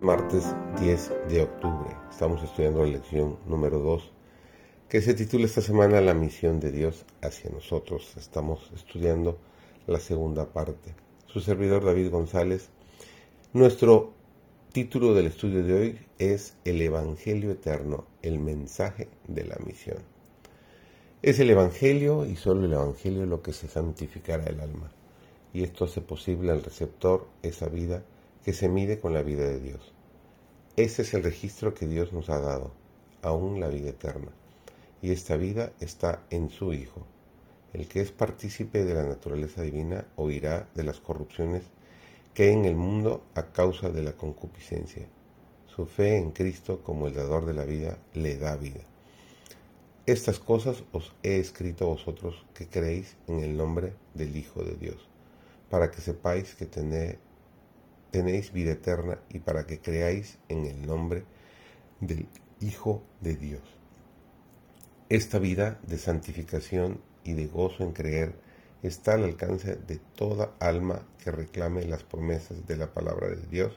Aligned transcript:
martes 0.00 0.44
10 0.80 1.12
de 1.28 1.42
octubre. 1.42 1.94
Estamos 2.10 2.42
estudiando 2.42 2.82
la 2.82 2.92
lección 2.92 3.36
número 3.46 3.80
2 3.80 4.12
que 4.88 5.02
se 5.02 5.12
titula 5.12 5.44
esta 5.44 5.60
semana 5.60 6.00
La 6.00 6.14
misión 6.14 6.58
de 6.58 6.72
Dios 6.72 7.04
hacia 7.20 7.50
nosotros. 7.50 8.16
Estamos 8.16 8.70
estudiando 8.74 9.38
la 9.86 10.00
segunda 10.00 10.54
parte. 10.54 10.94
Su 11.26 11.40
servidor 11.40 11.84
David 11.84 12.10
González. 12.10 12.70
Nuestro 13.52 14.14
título 14.72 15.12
del 15.12 15.26
estudio 15.26 15.62
de 15.62 15.74
hoy 15.74 15.98
es 16.18 16.56
El 16.64 16.80
Evangelio 16.80 17.50
Eterno, 17.50 18.06
el 18.22 18.38
mensaje 18.38 19.08
de 19.28 19.44
la 19.44 19.58
misión. 19.66 19.98
Es 21.20 21.40
el 21.40 21.50
Evangelio 21.50 22.24
y 22.24 22.36
solo 22.36 22.64
el 22.64 22.72
Evangelio 22.72 23.26
lo 23.26 23.42
que 23.42 23.52
se 23.52 23.68
santificará 23.68 24.44
el 24.44 24.60
alma. 24.60 24.90
Y 25.52 25.62
esto 25.62 25.84
hace 25.84 26.00
posible 26.00 26.52
al 26.52 26.62
receptor 26.62 27.26
esa 27.42 27.68
vida 27.68 28.02
que 28.44 28.52
se 28.52 28.68
mide 28.68 28.98
con 28.98 29.12
la 29.12 29.22
vida 29.22 29.44
de 29.44 29.60
Dios. 29.60 29.92
Ese 30.76 31.02
es 31.02 31.14
el 31.14 31.22
registro 31.22 31.74
que 31.74 31.86
Dios 31.86 32.12
nos 32.12 32.30
ha 32.30 32.38
dado, 32.38 32.72
aún 33.22 33.60
la 33.60 33.68
vida 33.68 33.90
eterna. 33.90 34.32
Y 35.02 35.12
esta 35.12 35.36
vida 35.36 35.72
está 35.80 36.22
en 36.30 36.50
su 36.50 36.72
Hijo. 36.72 37.06
El 37.72 37.86
que 37.86 38.00
es 38.00 38.10
partícipe 38.10 38.84
de 38.84 38.94
la 38.94 39.04
naturaleza 39.04 39.62
divina 39.62 40.06
oirá 40.16 40.68
de 40.74 40.84
las 40.84 41.00
corrupciones 41.00 41.62
que 42.34 42.44
hay 42.44 42.52
en 42.52 42.64
el 42.64 42.76
mundo 42.76 43.22
a 43.34 43.52
causa 43.52 43.90
de 43.90 44.02
la 44.02 44.12
concupiscencia. 44.12 45.06
Su 45.66 45.86
fe 45.86 46.16
en 46.16 46.30
Cristo 46.30 46.82
como 46.82 47.06
el 47.06 47.14
dador 47.14 47.46
de 47.46 47.54
la 47.54 47.64
vida 47.64 47.98
le 48.14 48.36
da 48.36 48.56
vida. 48.56 48.80
Estas 50.06 50.40
cosas 50.40 50.82
os 50.92 51.14
he 51.22 51.38
escrito 51.38 51.84
a 51.84 51.88
vosotros 51.88 52.44
que 52.54 52.66
creéis 52.66 53.16
en 53.28 53.40
el 53.40 53.56
nombre 53.56 53.92
del 54.14 54.36
Hijo 54.36 54.64
de 54.64 54.74
Dios, 54.74 55.08
para 55.68 55.90
que 55.90 56.00
sepáis 56.00 56.54
que 56.54 56.66
tenéis 56.66 57.16
tenéis 58.10 58.52
vida 58.52 58.72
eterna 58.72 59.18
y 59.28 59.40
para 59.40 59.66
que 59.66 59.80
creáis 59.80 60.38
en 60.48 60.66
el 60.66 60.86
nombre 60.86 61.24
del 62.00 62.26
Hijo 62.60 63.02
de 63.20 63.36
Dios. 63.36 63.62
Esta 65.08 65.38
vida 65.38 65.80
de 65.86 65.98
santificación 65.98 67.00
y 67.24 67.32
de 67.32 67.46
gozo 67.46 67.82
en 67.82 67.92
creer 67.92 68.34
está 68.82 69.14
al 69.14 69.24
alcance 69.24 69.76
de 69.76 69.98
toda 70.14 70.54
alma 70.60 71.02
que 71.22 71.30
reclame 71.30 71.84
las 71.84 72.02
promesas 72.02 72.66
de 72.66 72.76
la 72.76 72.92
palabra 72.92 73.28
de 73.28 73.46
Dios 73.46 73.76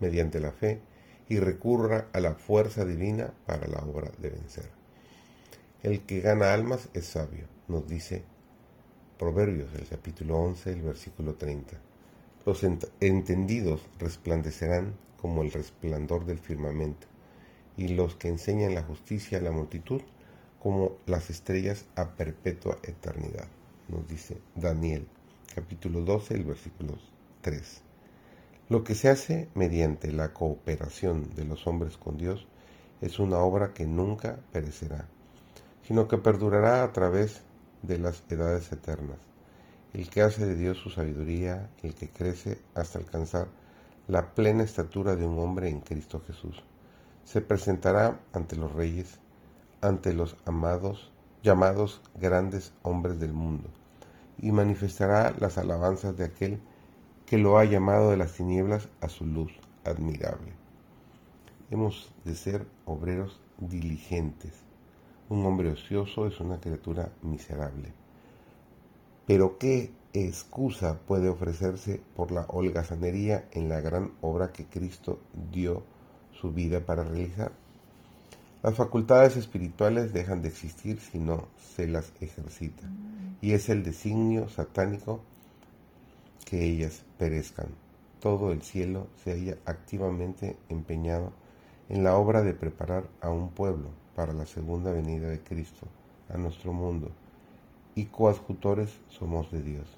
mediante 0.00 0.40
la 0.40 0.52
fe 0.52 0.80
y 1.28 1.38
recurra 1.38 2.08
a 2.12 2.20
la 2.20 2.34
fuerza 2.34 2.84
divina 2.84 3.32
para 3.46 3.66
la 3.66 3.78
obra 3.78 4.10
de 4.18 4.30
vencer. 4.30 4.70
El 5.82 6.02
que 6.02 6.20
gana 6.20 6.54
almas 6.54 6.88
es 6.94 7.06
sabio, 7.06 7.46
nos 7.68 7.86
dice 7.86 8.24
Proverbios, 9.18 9.74
el 9.74 9.86
capítulo 9.86 10.38
11, 10.38 10.72
el 10.72 10.82
versículo 10.82 11.34
30. 11.34 11.87
Los 12.46 12.64
entendidos 12.64 13.82
resplandecerán 13.98 14.94
como 15.20 15.42
el 15.42 15.52
resplandor 15.52 16.24
del 16.24 16.38
firmamento, 16.38 17.06
y 17.76 17.88
los 17.88 18.16
que 18.16 18.28
enseñan 18.28 18.74
la 18.74 18.82
justicia 18.82 19.38
a 19.38 19.42
la 19.42 19.52
multitud 19.52 20.00
como 20.60 20.96
las 21.06 21.30
estrellas 21.30 21.86
a 21.94 22.10
perpetua 22.16 22.78
eternidad, 22.82 23.46
nos 23.88 24.06
dice 24.08 24.38
Daniel, 24.54 25.06
capítulo 25.54 26.00
12, 26.02 26.34
el 26.34 26.44
versículo 26.44 26.94
3. 27.42 27.82
Lo 28.68 28.84
que 28.84 28.94
se 28.94 29.08
hace 29.08 29.48
mediante 29.54 30.12
la 30.12 30.32
cooperación 30.32 31.34
de 31.34 31.44
los 31.44 31.66
hombres 31.66 31.96
con 31.96 32.16
Dios 32.16 32.46
es 33.00 33.18
una 33.18 33.38
obra 33.38 33.72
que 33.72 33.86
nunca 33.86 34.40
perecerá, 34.52 35.08
sino 35.86 36.08
que 36.08 36.18
perdurará 36.18 36.82
a 36.82 36.92
través 36.92 37.42
de 37.82 37.98
las 37.98 38.22
edades 38.28 38.70
eternas 38.72 39.18
el 39.94 40.10
que 40.10 40.22
hace 40.22 40.46
de 40.46 40.54
Dios 40.54 40.78
su 40.78 40.90
sabiduría, 40.90 41.70
el 41.82 41.94
que 41.94 42.10
crece 42.10 42.60
hasta 42.74 42.98
alcanzar 42.98 43.48
la 44.06 44.34
plena 44.34 44.62
estatura 44.62 45.16
de 45.16 45.26
un 45.26 45.38
hombre 45.38 45.68
en 45.68 45.80
Cristo 45.80 46.22
Jesús. 46.26 46.62
Se 47.24 47.40
presentará 47.40 48.20
ante 48.32 48.56
los 48.56 48.72
reyes, 48.72 49.18
ante 49.80 50.12
los 50.12 50.36
amados, 50.44 51.12
llamados 51.42 52.00
grandes 52.18 52.72
hombres 52.82 53.20
del 53.20 53.32
mundo, 53.32 53.68
y 54.38 54.52
manifestará 54.52 55.34
las 55.38 55.58
alabanzas 55.58 56.16
de 56.16 56.24
aquel 56.24 56.60
que 57.26 57.38
lo 57.38 57.58
ha 57.58 57.64
llamado 57.64 58.10
de 58.10 58.16
las 58.16 58.32
tinieblas 58.32 58.88
a 59.00 59.08
su 59.08 59.26
luz 59.26 59.52
admirable. 59.84 60.52
Hemos 61.70 62.12
de 62.24 62.34
ser 62.34 62.66
obreros 62.86 63.40
diligentes. 63.58 64.54
Un 65.28 65.44
hombre 65.44 65.70
ocioso 65.70 66.26
es 66.26 66.40
una 66.40 66.60
criatura 66.60 67.12
miserable. 67.22 67.92
Pero 69.28 69.58
¿qué 69.58 69.90
excusa 70.14 71.00
puede 71.00 71.28
ofrecerse 71.28 72.00
por 72.16 72.32
la 72.32 72.46
holgazanería 72.48 73.46
en 73.52 73.68
la 73.68 73.82
gran 73.82 74.12
obra 74.22 74.52
que 74.52 74.64
Cristo 74.64 75.18
dio 75.52 75.82
su 76.32 76.50
vida 76.50 76.80
para 76.80 77.04
realizar? 77.04 77.52
Las 78.62 78.74
facultades 78.74 79.36
espirituales 79.36 80.14
dejan 80.14 80.40
de 80.40 80.48
existir 80.48 80.98
si 80.98 81.18
no 81.18 81.46
se 81.76 81.86
las 81.86 82.10
ejercita, 82.22 82.88
y 83.42 83.52
es 83.52 83.68
el 83.68 83.84
designio 83.84 84.48
satánico 84.48 85.20
que 86.46 86.64
ellas 86.64 87.02
perezcan. 87.18 87.66
Todo 88.20 88.50
el 88.50 88.62
cielo 88.62 89.08
se 89.22 89.32
haya 89.32 89.58
activamente 89.66 90.56
empeñado 90.70 91.34
en 91.90 92.02
la 92.02 92.16
obra 92.16 92.42
de 92.42 92.54
preparar 92.54 93.04
a 93.20 93.28
un 93.28 93.50
pueblo 93.50 93.90
para 94.16 94.32
la 94.32 94.46
segunda 94.46 94.90
venida 94.90 95.28
de 95.28 95.40
Cristo 95.40 95.86
a 96.30 96.38
nuestro 96.38 96.72
mundo 96.72 97.10
y 97.98 98.04
coadjutores 98.04 98.96
somos 99.08 99.50
de 99.50 99.60
Dios. 99.60 99.88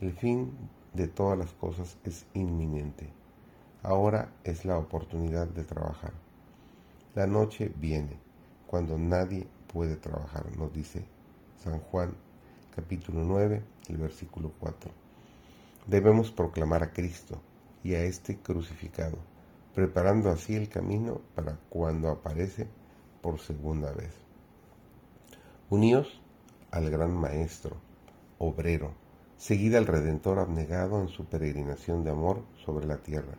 El 0.00 0.14
fin 0.14 0.50
de 0.94 1.06
todas 1.06 1.38
las 1.38 1.52
cosas 1.52 1.96
es 2.02 2.26
inminente. 2.34 3.08
Ahora 3.84 4.32
es 4.42 4.64
la 4.64 4.76
oportunidad 4.78 5.46
de 5.46 5.62
trabajar. 5.62 6.12
La 7.14 7.28
noche 7.28 7.72
viene 7.76 8.18
cuando 8.66 8.98
nadie 8.98 9.46
puede 9.72 9.94
trabajar, 9.94 10.44
nos 10.58 10.72
dice 10.72 11.04
San 11.62 11.78
Juan 11.78 12.16
capítulo 12.74 13.22
9, 13.22 13.62
el 13.90 13.96
versículo 13.96 14.50
4. 14.58 14.90
Debemos 15.86 16.32
proclamar 16.32 16.82
a 16.82 16.92
Cristo 16.92 17.40
y 17.84 17.94
a 17.94 18.02
este 18.02 18.38
crucificado, 18.38 19.18
preparando 19.72 20.30
así 20.30 20.56
el 20.56 20.68
camino 20.68 21.20
para 21.36 21.60
cuando 21.68 22.08
aparece 22.08 22.66
por 23.22 23.38
segunda 23.38 23.92
vez. 23.92 24.14
Unidos 25.70 26.20
al 26.74 26.90
gran 26.90 27.14
Maestro, 27.14 27.76
obrero, 28.40 28.94
seguida 29.36 29.78
al 29.78 29.86
Redentor 29.86 30.40
abnegado 30.40 31.00
en 31.00 31.06
su 31.06 31.24
peregrinación 31.24 32.02
de 32.02 32.10
amor 32.10 32.42
sobre 32.64 32.84
la 32.84 32.96
tierra. 32.96 33.36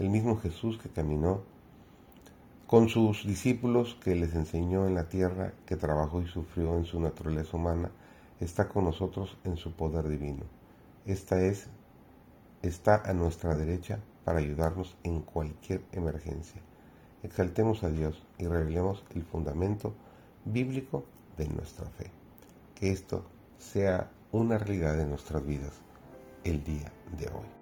El 0.00 0.10
mismo 0.10 0.36
Jesús 0.36 0.76
que 0.76 0.88
caminó 0.88 1.42
con 2.66 2.88
sus 2.88 3.24
discípulos, 3.24 3.96
que 4.02 4.16
les 4.16 4.34
enseñó 4.34 4.88
en 4.88 4.96
la 4.96 5.08
tierra, 5.08 5.52
que 5.64 5.76
trabajó 5.76 6.22
y 6.22 6.26
sufrió 6.26 6.76
en 6.76 6.86
su 6.86 6.98
naturaleza 6.98 7.56
humana, 7.56 7.92
está 8.40 8.68
con 8.68 8.84
nosotros 8.84 9.38
en 9.44 9.56
su 9.56 9.72
poder 9.72 10.08
divino. 10.08 10.42
Esta 11.06 11.40
es, 11.40 11.68
está 12.62 13.00
a 13.08 13.12
nuestra 13.12 13.54
derecha 13.54 14.00
para 14.24 14.40
ayudarnos 14.40 14.96
en 15.04 15.20
cualquier 15.20 15.82
emergencia. 15.92 16.60
Exaltemos 17.22 17.84
a 17.84 17.90
Dios 17.90 18.26
y 18.38 18.46
revelemos 18.46 19.04
el 19.14 19.22
fundamento 19.22 19.94
bíblico 20.44 21.04
de 21.36 21.48
nuestra 21.48 21.86
fe 21.90 22.19
que 22.80 22.90
esto 22.90 23.24
sea 23.58 24.10
una 24.32 24.56
realidad 24.56 24.96
de 24.96 25.04
nuestras 25.04 25.44
vidas 25.46 25.74
el 26.44 26.64
día 26.64 26.90
de 27.18 27.26
hoy. 27.26 27.59